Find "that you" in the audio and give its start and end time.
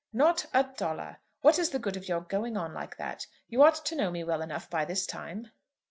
2.97-3.61